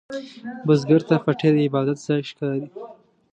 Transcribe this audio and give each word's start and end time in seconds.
بزګر 0.65 1.01
ته 1.09 1.15
پټی 1.25 1.49
د 1.53 1.57
عبادت 1.67 1.97
ځای 2.07 2.21
ښکاري 2.29 2.67